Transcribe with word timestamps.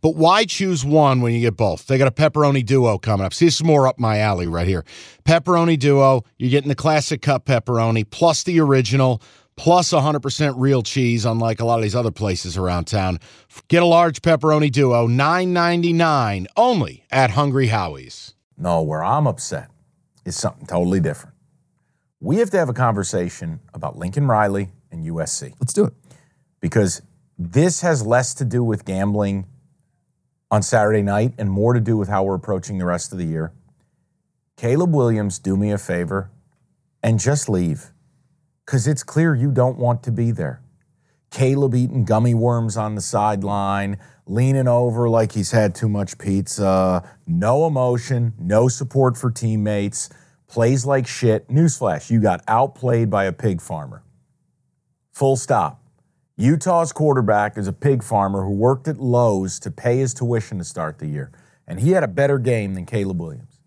But 0.00 0.16
why 0.16 0.44
choose 0.44 0.84
one 0.84 1.20
when 1.20 1.32
you 1.34 1.40
get 1.40 1.56
both? 1.56 1.86
They 1.86 1.98
got 1.98 2.08
a 2.08 2.12
pepperoni 2.12 2.64
duo 2.64 2.98
coming 2.98 3.26
up. 3.26 3.34
See, 3.34 3.44
this 3.46 3.56
is 3.56 3.64
more 3.64 3.86
up 3.88 3.98
my 3.98 4.18
alley 4.18 4.46
right 4.46 4.66
here. 4.66 4.84
Pepperoni 5.24 5.78
duo, 5.78 6.24
you're 6.38 6.50
getting 6.50 6.68
the 6.68 6.74
classic 6.74 7.22
cup 7.22 7.44
pepperoni 7.46 8.08
plus 8.08 8.42
the 8.44 8.60
original 8.60 9.20
plus 9.56 9.90
100% 9.92 10.54
real 10.56 10.82
cheese, 10.82 11.24
unlike 11.24 11.58
a 11.58 11.64
lot 11.64 11.80
of 11.80 11.82
these 11.82 11.96
other 11.96 12.12
places 12.12 12.56
around 12.56 12.84
town. 12.84 13.18
Get 13.66 13.82
a 13.82 13.86
large 13.86 14.22
pepperoni 14.22 14.70
duo, 14.70 15.08
$9.99 15.08 16.46
only 16.56 17.04
at 17.10 17.30
Hungry 17.30 17.66
Howie's. 17.66 18.34
No, 18.56 18.82
where 18.82 19.02
I'm 19.02 19.26
upset 19.26 19.68
is 20.24 20.36
something 20.36 20.66
totally 20.66 21.00
different. 21.00 21.34
We 22.20 22.36
have 22.36 22.50
to 22.50 22.58
have 22.58 22.68
a 22.68 22.72
conversation 22.74 23.60
about 23.74 23.96
Lincoln 23.96 24.26
Riley 24.26 24.68
and 24.90 25.04
USC 25.04 25.54
Let's 25.60 25.72
do 25.72 25.84
it. 25.84 25.92
because 26.60 27.02
this 27.38 27.80
has 27.82 28.04
less 28.04 28.34
to 28.34 28.44
do 28.44 28.62
with 28.64 28.84
gambling 28.84 29.46
on 30.50 30.62
Saturday 30.62 31.02
night 31.02 31.34
and 31.38 31.50
more 31.50 31.74
to 31.74 31.80
do 31.80 31.96
with 31.96 32.08
how 32.08 32.24
we're 32.24 32.34
approaching 32.34 32.78
the 32.78 32.86
rest 32.86 33.12
of 33.12 33.18
the 33.18 33.24
year. 33.24 33.52
Caleb 34.56 34.94
Williams, 34.94 35.38
do 35.38 35.56
me 35.56 35.70
a 35.70 35.78
favor 35.78 36.30
and 37.02 37.18
just 37.18 37.48
leave 37.48 37.92
because 38.64 38.86
it's 38.86 39.02
clear 39.02 39.34
you 39.34 39.50
don't 39.50 39.78
want 39.78 40.02
to 40.02 40.12
be 40.12 40.30
there. 40.30 40.60
Caleb 41.30 41.74
eating 41.74 42.04
gummy 42.04 42.34
worms 42.34 42.76
on 42.76 42.94
the 42.94 43.00
sideline, 43.00 43.98
leaning 44.26 44.66
over 44.66 45.08
like 45.08 45.32
he's 45.32 45.50
had 45.50 45.74
too 45.74 45.88
much 45.88 46.18
pizza, 46.18 47.08
no 47.26 47.66
emotion, 47.66 48.32
no 48.38 48.68
support 48.68 49.16
for 49.16 49.30
teammates, 49.30 50.08
plays 50.48 50.86
like 50.86 51.06
shit. 51.06 51.48
Newsflash, 51.48 52.10
you 52.10 52.20
got 52.20 52.42
outplayed 52.48 53.10
by 53.10 53.24
a 53.24 53.32
pig 53.32 53.60
farmer. 53.60 54.02
Full 55.12 55.36
stop. 55.36 55.82
Utah's 56.40 56.92
quarterback 56.92 57.58
is 57.58 57.66
a 57.66 57.72
pig 57.72 58.00
farmer 58.00 58.44
who 58.44 58.52
worked 58.52 58.86
at 58.86 58.98
Lowe's 58.98 59.58
to 59.58 59.72
pay 59.72 59.98
his 59.98 60.14
tuition 60.14 60.58
to 60.58 60.64
start 60.64 61.00
the 61.00 61.08
year, 61.08 61.32
and 61.66 61.80
he 61.80 61.90
had 61.90 62.04
a 62.04 62.08
better 62.08 62.38
game 62.38 62.74
than 62.74 62.86
Caleb 62.86 63.20
Williams. 63.20 63.58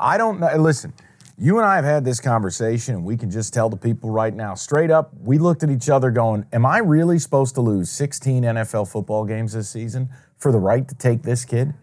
I 0.00 0.16
don't 0.16 0.40
know. 0.40 0.50
Listen, 0.56 0.94
you 1.36 1.58
and 1.58 1.66
I 1.66 1.76
have 1.76 1.84
had 1.84 2.02
this 2.06 2.20
conversation, 2.20 2.94
and 2.94 3.04
we 3.04 3.18
can 3.18 3.30
just 3.30 3.52
tell 3.52 3.68
the 3.68 3.76
people 3.76 4.08
right 4.08 4.32
now, 4.32 4.54
straight 4.54 4.90
up, 4.90 5.12
we 5.20 5.36
looked 5.36 5.64
at 5.64 5.68
each 5.68 5.90
other 5.90 6.10
going, 6.10 6.46
Am 6.50 6.64
I 6.64 6.78
really 6.78 7.18
supposed 7.18 7.56
to 7.56 7.60
lose 7.60 7.90
16 7.90 8.42
NFL 8.42 8.90
football 8.90 9.26
games 9.26 9.52
this 9.52 9.68
season 9.68 10.08
for 10.38 10.50
the 10.50 10.58
right 10.58 10.88
to 10.88 10.94
take 10.94 11.24
this 11.24 11.44
kid? 11.44 11.74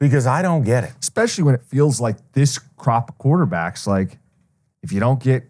Because 0.00 0.26
I 0.26 0.42
don't 0.42 0.64
get 0.64 0.82
it. 0.82 0.94
Especially 1.00 1.44
when 1.44 1.54
it 1.54 1.62
feels 1.62 2.00
like 2.00 2.16
this 2.32 2.58
crop 2.58 3.10
of 3.10 3.18
quarterbacks, 3.18 3.86
like 3.86 4.18
if 4.82 4.90
you 4.90 4.98
don't 4.98 5.22
get 5.22 5.44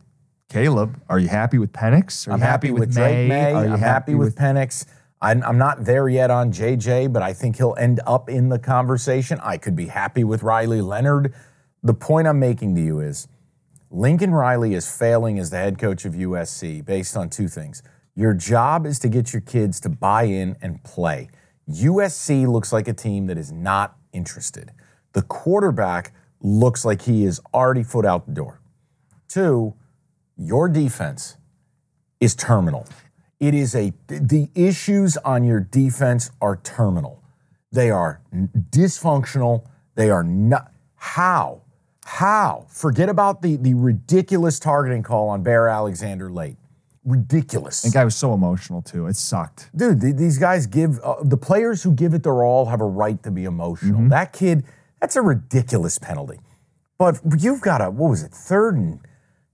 Caleb, 0.54 1.02
are 1.08 1.18
you 1.18 1.26
happy 1.26 1.58
with 1.58 1.72
Penix? 1.72 2.28
Are 2.28 2.30
I'm 2.30 2.38
you 2.38 2.44
happy, 2.44 2.70
with 2.70 2.94
Drake 2.94 3.28
Maye. 3.28 3.52
Are 3.54 3.66
you 3.66 3.72
I'm 3.72 3.80
happy 3.80 4.14
with 4.14 4.36
Penix. 4.36 4.86
I'm, 5.20 5.42
I'm 5.42 5.58
not 5.58 5.84
there 5.84 6.08
yet 6.08 6.30
on 6.30 6.52
JJ, 6.52 7.12
but 7.12 7.24
I 7.24 7.32
think 7.32 7.56
he'll 7.56 7.74
end 7.76 8.00
up 8.06 8.30
in 8.30 8.50
the 8.50 8.58
conversation. 8.60 9.40
I 9.42 9.56
could 9.56 9.74
be 9.74 9.86
happy 9.86 10.22
with 10.22 10.44
Riley 10.44 10.80
Leonard. 10.80 11.34
The 11.82 11.92
point 11.92 12.28
I'm 12.28 12.38
making 12.38 12.76
to 12.76 12.80
you 12.80 13.00
is 13.00 13.26
Lincoln 13.90 14.30
Riley 14.30 14.74
is 14.74 14.88
failing 14.88 15.40
as 15.40 15.50
the 15.50 15.56
head 15.56 15.76
coach 15.76 16.04
of 16.04 16.12
USC 16.12 16.84
based 16.84 17.16
on 17.16 17.30
two 17.30 17.48
things. 17.48 17.82
Your 18.14 18.32
job 18.32 18.86
is 18.86 19.00
to 19.00 19.08
get 19.08 19.32
your 19.32 19.42
kids 19.42 19.80
to 19.80 19.88
buy 19.88 20.22
in 20.22 20.56
and 20.62 20.80
play. 20.84 21.30
USC 21.68 22.46
looks 22.46 22.72
like 22.72 22.86
a 22.86 22.94
team 22.94 23.26
that 23.26 23.38
is 23.38 23.50
not 23.50 23.96
interested. 24.12 24.70
The 25.14 25.22
quarterback 25.22 26.14
looks 26.40 26.84
like 26.84 27.02
he 27.02 27.24
is 27.24 27.40
already 27.52 27.82
foot 27.82 28.06
out 28.06 28.26
the 28.26 28.32
door. 28.32 28.60
Two, 29.26 29.74
your 30.36 30.68
defense 30.68 31.36
is 32.20 32.34
terminal. 32.34 32.86
It 33.40 33.54
is 33.54 33.74
a 33.74 33.92
the 34.08 34.48
issues 34.54 35.16
on 35.18 35.44
your 35.44 35.60
defense 35.60 36.30
are 36.40 36.56
terminal. 36.56 37.22
They 37.72 37.90
are 37.90 38.20
dysfunctional. 38.32 39.66
They 39.96 40.10
are 40.10 40.22
not 40.24 40.72
how 40.96 41.62
how 42.04 42.66
forget 42.68 43.08
about 43.08 43.42
the 43.42 43.56
the 43.56 43.74
ridiculous 43.74 44.58
targeting 44.58 45.02
call 45.02 45.28
on 45.28 45.42
Bear 45.42 45.68
Alexander 45.68 46.30
late. 46.30 46.56
Ridiculous. 47.04 47.82
The 47.82 47.90
guy 47.90 48.04
was 48.04 48.16
so 48.16 48.32
emotional 48.32 48.80
too. 48.80 49.06
It 49.08 49.16
sucked. 49.16 49.68
Dude, 49.76 50.00
th- 50.00 50.16
these 50.16 50.38
guys 50.38 50.66
give 50.66 50.98
uh, 51.00 51.16
the 51.22 51.36
players 51.36 51.82
who 51.82 51.92
give 51.92 52.14
it 52.14 52.22
their 52.22 52.42
all 52.42 52.66
have 52.66 52.80
a 52.80 52.86
right 52.86 53.22
to 53.24 53.30
be 53.30 53.44
emotional. 53.44 54.08
That 54.08 54.32
kid, 54.32 54.64
that's 55.00 55.16
a 55.16 55.20
ridiculous 55.20 55.98
penalty. 55.98 56.40
But 56.96 57.20
you've 57.38 57.60
got 57.60 57.82
a 57.82 57.90
what 57.90 58.08
was 58.08 58.22
it, 58.22 58.32
third 58.32 58.76
and 58.76 59.00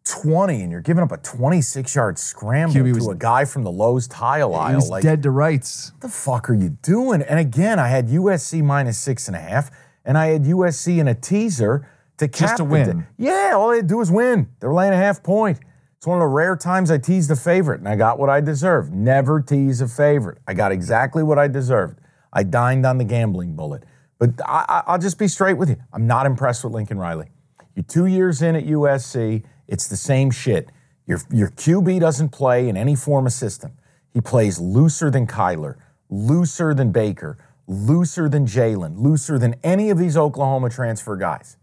twenty, 0.05 0.63
and 0.63 0.71
you're 0.73 0.81
giving 0.81 1.03
up 1.03 1.13
a 1.13 1.17
26 1.19 1.95
yard 1.95 2.19
scramble 2.19 2.75
QB 2.75 2.85
to 2.85 2.93
was- 2.95 3.09
a 3.09 3.15
guy 3.15 3.45
from 3.45 3.63
the 3.65 3.71
Lowe's 3.71 4.09
tile 4.09 4.55
aisle. 4.55 4.77
was 4.77 4.89
Like, 4.91 5.03
dead 5.03 5.23
to 5.23 5.31
rights. 5.31 5.93
what 5.95 6.01
the 6.03 6.09
fuck 6.09 6.51
are 6.51 6.55
you 6.55 6.71
doing? 6.83 7.23
And 7.23 7.39
again, 7.39 7.79
I 7.79 7.89
had 7.89 8.09
USC 8.09 8.63
minus 8.63 8.99
six 8.99 9.27
and 9.29 9.37
a 9.37 9.41
half, 9.41 9.71
and 10.05 10.17
I 10.19 10.27
had 10.29 10.45
USC 10.47 10.99
in 10.99 11.09
a 11.09 11.15
teaser 11.15 11.87
to 12.19 12.29
cap 12.29 12.39
Just 12.41 12.57
to 12.59 12.63
the 12.65 12.69
win. 12.69 13.07
yeah, 13.17 13.53
all 13.55 13.71
they 13.71 13.77
had 13.77 13.89
to 13.89 13.95
do 13.95 14.01
is 14.01 14.11
win. 14.11 14.49
They 14.61 14.67
were 14.67 14.75
laying 14.75 14.93
a 14.93 14.97
half 14.97 15.23
point. 15.23 15.59
It's 15.97 16.07
one 16.07 16.17
of 16.17 16.23
the 16.23 16.29
rare 16.29 16.57
times 16.57 16.91
I 16.91 16.97
teased 16.99 17.31
a 17.31 17.37
favorite, 17.37 17.81
and 17.81 17.89
I 17.89 17.95
got 17.97 18.19
what 18.19 18.31
I 18.31 18.41
deserved. 18.41 18.95
Never 18.95 19.41
tease 19.43 19.81
a 19.83 19.89
favorite. 19.89 20.39
I 20.49 20.55
got 20.55 20.73
exactly 20.73 21.23
what 21.23 21.39
I 21.39 21.47
deserved. 21.47 21.99
I 22.33 22.43
dined 22.43 22.87
on 22.87 22.97
the 22.99 23.05
gambling 23.05 23.55
bullet. 23.55 23.85
But 24.19 24.31
I, 24.47 24.65
I, 24.69 24.83
I'll 24.87 24.99
just 24.99 25.19
be 25.19 25.29
straight 25.29 25.59
with 25.59 25.69
you. 25.69 25.77
I'm 25.93 26.07
not 26.07 26.25
impressed 26.27 26.65
with 26.65 26.73
Lincoln 26.73 26.99
Riley. 26.99 27.31
You're 27.75 27.85
two 27.85 28.07
years 28.07 28.41
in 28.43 28.55
at 28.57 28.65
USC. 28.65 29.45
It's 29.71 29.87
the 29.87 29.97
same 29.97 30.31
shit. 30.33 30.71
Your, 31.07 31.21
your 31.31 31.49
QB 31.49 32.01
doesn't 32.01 32.31
play 32.31 32.69
in 32.69 32.77
any 32.77 32.97
form 32.97 33.27
of 33.27 33.33
system. 33.33 33.73
He 34.13 34.21
plays 34.21 34.59
looser 34.59 35.11
than 35.11 35.27
Kyler, 35.27 35.77
looser 36.11 36.75
than 36.75 36.91
Baker, 36.91 37.39
looser 37.69 38.29
than 38.29 38.47
Jalen, 38.47 38.99
looser 38.99 39.39
than 39.39 39.55
any 39.63 39.91
of 39.91 39.99
these 39.99 40.17
Oklahoma 40.17 40.71
transfer 40.71 41.17
guys. 41.17 41.57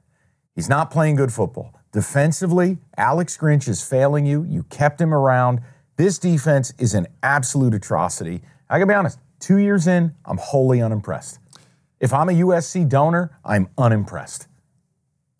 He's 0.55 0.69
not 0.69 0.89
playing 0.89 1.17
good 1.17 1.33
football. 1.33 1.73
Defensively, 1.91 2.77
Alex 2.97 3.37
Grinch 3.37 3.67
is 3.67 3.83
failing 3.83 4.25
you. 4.25 4.43
You 4.43 4.63
kept 4.63 5.01
him 5.01 5.13
around. 5.13 5.61
This 5.97 6.17
defense 6.17 6.73
is 6.79 6.93
an 6.93 7.07
absolute 7.21 7.73
atrocity. 7.73 8.41
I 8.69 8.79
gotta 8.79 8.87
be 8.87 8.93
honest, 8.93 9.19
two 9.39 9.57
years 9.57 9.85
in, 9.85 10.15
I'm 10.25 10.37
wholly 10.37 10.81
unimpressed. 10.81 11.39
If 11.99 12.13
I'm 12.13 12.29
a 12.29 12.33
USC 12.33 12.87
donor, 12.87 13.37
I'm 13.43 13.67
unimpressed. 13.77 14.47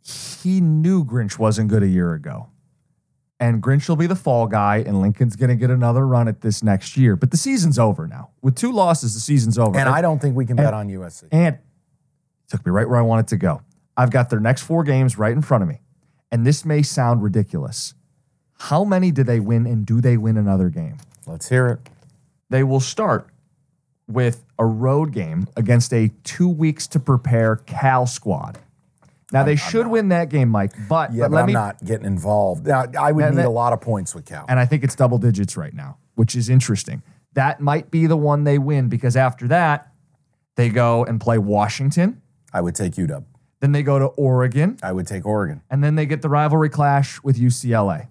He 0.02 0.62
knew 0.62 1.04
Grinch 1.06 1.38
wasn't 1.38 1.70
good 1.70 1.84
a 1.84 1.88
year 1.88 2.14
ago. 2.14 2.48
And 3.40 3.62
Grinch 3.62 3.88
will 3.88 3.96
be 3.96 4.08
the 4.08 4.16
fall 4.16 4.48
guy, 4.48 4.78
and 4.78 5.00
Lincoln's 5.00 5.36
going 5.36 5.50
to 5.50 5.56
get 5.56 5.70
another 5.70 6.08
run 6.08 6.28
at 6.28 6.42
this 6.42 6.64
next 6.64 6.98
year. 6.98 7.16
But 7.16 7.30
the 7.30 7.38
season's 7.38 7.78
over 7.78 8.08
now. 8.08 8.32
With 8.42 8.56
two 8.56 8.72
losses, 8.72 9.14
the 9.14 9.20
season's 9.20 9.60
over. 9.60 9.78
And 9.78 9.88
I 9.88 10.02
don't 10.02 10.20
think 10.20 10.36
we 10.36 10.46
can 10.46 10.56
bet 10.56 10.74
on 10.74 10.90
USC. 10.90 11.28
And 11.32 11.60
took 12.48 12.66
me 12.66 12.72
right 12.72 12.90
where 12.90 12.98
I 12.98 13.04
wanted 13.04 13.28
to 13.28 13.38
go. 13.38 13.62
I've 13.96 14.10
got 14.10 14.30
their 14.30 14.40
next 14.40 14.64
four 14.64 14.84
games 14.84 15.18
right 15.18 15.34
in 15.34 15.42
front 15.42 15.62
of 15.62 15.70
me. 15.70 15.82
And 16.32 16.46
this 16.48 16.66
may 16.66 16.82
sound 16.82 17.22
ridiculous. 17.22 17.94
How 18.60 18.84
many 18.84 19.12
do 19.12 19.24
they 19.24 19.40
win, 19.40 19.68
and 19.68 19.86
do 19.86 20.02
they 20.02 20.18
win 20.18 20.36
another 20.38 20.70
game? 20.70 20.98
Let's 21.28 21.50
hear 21.50 21.68
it. 21.68 21.90
They 22.50 22.64
will 22.64 22.80
start 22.80 23.28
with 24.08 24.44
a 24.58 24.66
road 24.66 25.12
game 25.12 25.48
against 25.56 25.94
a 25.94 26.12
two 26.24 26.50
weeks 26.50 26.88
to 26.88 27.00
prepare 27.00 27.58
Cal 27.58 28.08
squad. 28.08 28.58
Now, 29.34 29.44
they 29.44 29.58
should 29.58 29.88
win 29.88 30.10
that 30.10 30.30
game, 30.30 30.48
Mike, 30.50 30.72
but, 30.88 31.12
Yeah, 31.14 31.24
but 31.26 31.32
but, 31.32 31.36
let 31.36 31.42
I'm 31.42 31.48
me. 31.48 31.54
not 31.54 31.84
getting 31.84 32.06
involved. 32.06 32.66
Now, 32.66 32.86
I 32.98 33.12
would 33.12 33.26
need 33.26 33.36
that- 33.38 33.46
a 33.46 33.50
lot 33.50 33.74
of 33.74 33.82
points 33.82 34.16
with 34.16 34.26
Cal. 34.26 34.46
and 34.48 34.58
I 34.60 34.66
think 34.66 34.84
it's 34.86 34.96
double 34.96 35.18
digits 35.18 35.58
right 35.58 35.74
now, 35.74 35.98
which 36.16 36.36
is 36.36 36.50
interesting. 36.50 37.02
That 37.34 37.60
might 37.60 37.92
be 37.92 38.08
the 38.08 38.16
one 38.18 38.46
they 38.46 38.58
win 38.58 38.88
because 38.88 39.16
after 39.18 39.48
that, 39.50 39.92
they 40.56 40.70
go 40.70 41.04
and 41.04 41.20
play 41.20 41.38
Washington. 41.38 42.22
I 42.54 42.62
would 42.62 42.74
take 42.76 42.94
UW. 42.98 43.26
Then 43.60 43.74
they 43.74 43.84
go 43.84 44.00
to 44.00 44.06
Oregon. 44.06 44.78
I 44.82 44.92
would 44.94 45.08
take 45.08 45.26
Oregon. 45.26 45.62
And 45.70 45.84
then 45.84 45.96
they 45.96 46.06
get 46.06 46.22
the 46.22 46.30
rivalry 46.30 46.70
clash 46.70 47.22
with 47.22 47.38
UCLA. 47.38 48.08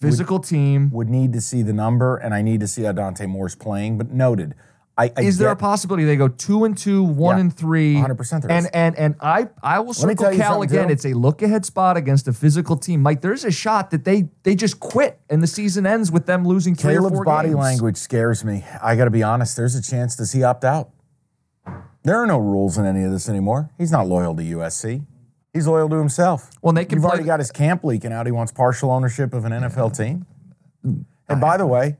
Physical 0.00 0.38
team. 0.40 0.90
Would 0.90 1.08
need 1.08 1.32
to 1.32 1.40
see 1.40 1.62
the 1.62 1.72
number, 1.72 2.16
and 2.16 2.34
I 2.34 2.42
need 2.42 2.60
to 2.60 2.66
see 2.68 2.82
how 2.82 2.92
Dante 2.92 3.26
Moore's 3.26 3.54
playing. 3.54 3.96
But 3.98 4.10
noted, 4.10 4.54
I, 4.96 5.10
I 5.16 5.22
Is 5.22 5.38
there 5.38 5.48
a 5.48 5.56
possibility 5.56 6.04
they 6.04 6.14
go 6.14 6.28
two 6.28 6.64
and 6.64 6.78
two, 6.78 7.02
one 7.02 7.36
Yeah, 7.36 7.40
and 7.40 7.56
three? 7.56 7.94
100% 7.94 8.46
and 8.48 8.68
and 8.72 8.96
and 8.96 9.16
I 9.20 9.48
I 9.62 9.80
will 9.80 9.92
circle 9.92 10.30
Cal 10.36 10.62
again. 10.62 10.86
too. 10.86 10.92
It's 10.92 11.04
a 11.04 11.14
look 11.14 11.42
ahead 11.42 11.66
spot 11.66 11.96
against 11.96 12.28
a 12.28 12.32
physical 12.32 12.76
team. 12.76 13.02
Mike, 13.02 13.20
there's 13.20 13.44
a 13.44 13.50
shot 13.50 13.90
that 13.90 14.04
they 14.04 14.28
they 14.44 14.54
just 14.54 14.78
quit 14.78 15.20
and 15.28 15.42
the 15.42 15.48
season 15.48 15.84
ends 15.84 16.12
with 16.12 16.26
them 16.26 16.46
losing 16.46 16.76
three 16.76 16.94
or 16.94 16.98
Caleb's 16.98 17.16
four 17.16 17.24
body 17.24 17.48
games. 17.48 17.58
language 17.58 17.96
scares 17.96 18.44
me. 18.44 18.64
I 18.80 18.94
got 18.94 19.04
to 19.06 19.10
be 19.10 19.22
honest. 19.24 19.56
There's 19.56 19.74
a 19.74 19.82
chance 19.82 20.14
does 20.16 20.30
he 20.32 20.44
opt 20.44 20.64
out? 20.64 20.90
There 22.04 22.16
are 22.16 22.26
no 22.26 22.38
rules 22.38 22.78
in 22.78 22.84
any 22.84 23.02
of 23.02 23.10
this 23.10 23.28
anymore. 23.28 23.70
He's 23.78 23.90
not 23.90 24.06
loyal 24.06 24.36
to 24.36 24.42
USC. 24.42 25.04
He's 25.52 25.66
loyal 25.66 25.88
to 25.88 25.96
himself. 25.96 26.50
Well, 26.62 26.72
they 26.72 26.84
can 26.84 26.98
You've 26.98 27.06
already 27.06 27.24
got 27.24 27.40
his 27.40 27.50
camp 27.50 27.82
leaking 27.82 28.12
out. 28.12 28.26
He 28.26 28.32
wants 28.32 28.52
partial 28.52 28.90
ownership 28.90 29.32
of 29.32 29.44
an 29.44 29.52
NFL 29.52 29.96
team. 29.96 30.26
And 30.82 31.40
by 31.40 31.56
the 31.56 31.66
way, 31.66 31.96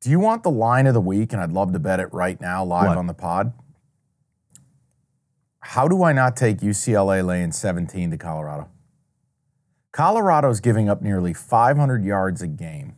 do 0.00 0.10
you 0.10 0.20
want 0.20 0.42
the 0.42 0.50
line 0.50 0.86
of 0.86 0.94
the 0.94 1.00
week? 1.00 1.32
And 1.32 1.42
I'd 1.42 1.52
love 1.52 1.72
to 1.72 1.78
bet 1.78 2.00
it 2.00 2.12
right 2.12 2.40
now, 2.40 2.64
live 2.64 2.88
What? 2.88 2.98
on 2.98 3.06
the 3.06 3.14
pod. 3.14 3.52
How 5.60 5.88
do 5.88 6.02
I 6.02 6.12
not 6.12 6.36
take 6.36 6.58
UCLA 6.58 7.24
laying 7.24 7.52
17 7.52 8.10
to 8.12 8.16
Colorado? 8.16 8.68
Colorado's 9.92 10.60
giving 10.60 10.88
up 10.88 11.02
nearly 11.02 11.34
500 11.34 12.04
yards 12.04 12.40
a 12.42 12.46
game. 12.46 12.94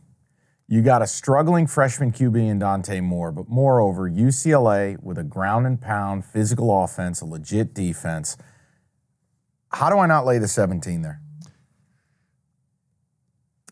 You 0.67 0.81
got 0.81 1.01
a 1.01 1.07
struggling 1.07 1.67
freshman 1.67 2.11
QB 2.11 2.37
in 2.49 2.59
Dante 2.59 3.01
Moore, 3.01 3.31
but 3.31 3.49
moreover, 3.49 4.09
UCLA 4.09 4.97
with 5.01 5.17
a 5.17 5.23
ground 5.23 5.67
and 5.67 5.81
pound 5.81 6.23
physical 6.23 6.83
offense, 6.83 7.19
a 7.19 7.25
legit 7.25 7.73
defense. 7.73 8.37
How 9.73 9.89
do 9.89 9.97
I 9.97 10.05
not 10.05 10.25
lay 10.25 10.37
the 10.37 10.47
17 10.47 11.01
there? 11.01 11.19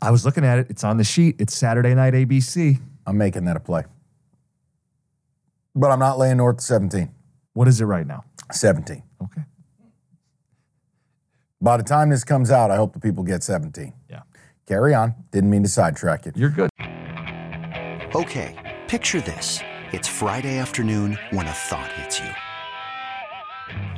I 0.01 0.11
was 0.11 0.25
looking 0.25 0.43
at 0.43 0.59
it. 0.59 0.67
It's 0.69 0.83
on 0.83 0.97
the 0.97 1.03
sheet. 1.03 1.35
It's 1.39 1.55
Saturday 1.55 1.93
night 1.93 2.13
ABC. 2.13 2.79
I'm 3.09 3.17
making 3.17 3.45
that 3.45 3.57
a 3.57 3.59
play. 3.59 3.85
But 5.75 5.89
I'm 5.89 5.97
not 5.97 6.19
laying 6.19 6.37
north 6.37 6.57
of 6.57 6.61
17. 6.61 7.09
What 7.53 7.67
is 7.67 7.81
it 7.81 7.85
right 7.85 8.05
now? 8.05 8.23
17. 8.51 9.01
Okay. 9.23 9.41
By 11.59 11.77
the 11.77 11.83
time 11.83 12.11
this 12.11 12.23
comes 12.23 12.51
out, 12.51 12.69
I 12.69 12.75
hope 12.75 12.93
the 12.93 12.99
people 12.99 13.23
get 13.23 13.41
17. 13.41 13.93
Yeah. 14.11 14.21
Carry 14.67 14.93
on. 14.93 15.15
Didn't 15.31 15.49
mean 15.49 15.63
to 15.63 15.69
sidetrack 15.69 16.27
you. 16.27 16.33
You're 16.35 16.51
good. 16.51 16.69
Okay, 18.13 18.77
picture 18.87 19.21
this. 19.21 19.59
It's 19.91 20.07
Friday 20.07 20.59
afternoon 20.59 21.17
when 21.31 21.47
a 21.47 21.51
thought 21.51 21.91
hits 21.93 22.19
you. 22.19 22.29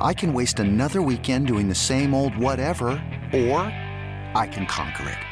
I 0.00 0.14
can 0.14 0.32
waste 0.32 0.58
another 0.58 1.02
weekend 1.02 1.48
doing 1.48 1.68
the 1.68 1.74
same 1.74 2.14
old 2.14 2.34
whatever, 2.38 2.88
or 3.34 3.58
I 4.34 4.48
can 4.50 4.64
conquer 4.64 5.06
it. 5.06 5.31